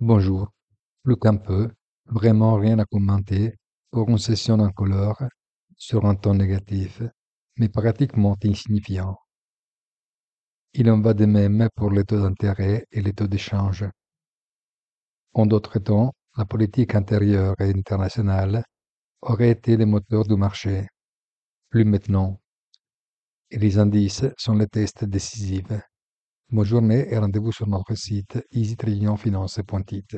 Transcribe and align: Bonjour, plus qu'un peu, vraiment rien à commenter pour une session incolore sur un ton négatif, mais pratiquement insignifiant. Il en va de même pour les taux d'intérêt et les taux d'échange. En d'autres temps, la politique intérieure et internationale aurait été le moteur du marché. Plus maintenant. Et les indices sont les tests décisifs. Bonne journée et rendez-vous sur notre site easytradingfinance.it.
Bonjour, 0.00 0.52
plus 1.02 1.16
qu'un 1.16 1.38
peu, 1.38 1.72
vraiment 2.06 2.54
rien 2.54 2.78
à 2.78 2.84
commenter 2.84 3.56
pour 3.90 4.08
une 4.08 4.18
session 4.18 4.60
incolore 4.60 5.24
sur 5.76 6.06
un 6.06 6.14
ton 6.14 6.34
négatif, 6.34 7.02
mais 7.56 7.68
pratiquement 7.68 8.36
insignifiant. 8.44 9.18
Il 10.72 10.88
en 10.88 11.00
va 11.00 11.14
de 11.14 11.26
même 11.26 11.68
pour 11.74 11.90
les 11.90 12.04
taux 12.04 12.20
d'intérêt 12.20 12.86
et 12.92 13.02
les 13.02 13.12
taux 13.12 13.26
d'échange. 13.26 13.86
En 15.32 15.46
d'autres 15.46 15.80
temps, 15.80 16.12
la 16.36 16.44
politique 16.44 16.94
intérieure 16.94 17.56
et 17.58 17.70
internationale 17.70 18.62
aurait 19.22 19.50
été 19.50 19.76
le 19.76 19.86
moteur 19.86 20.22
du 20.28 20.36
marché. 20.36 20.86
Plus 21.70 21.84
maintenant. 21.84 22.40
Et 23.50 23.58
les 23.58 23.78
indices 23.78 24.26
sont 24.36 24.54
les 24.54 24.68
tests 24.68 25.04
décisifs. 25.04 25.72
Bonne 26.50 26.64
journée 26.64 27.06
et 27.12 27.18
rendez-vous 27.18 27.52
sur 27.52 27.66
notre 27.66 27.94
site 27.94 28.38
easytradingfinance.it. 28.52 30.16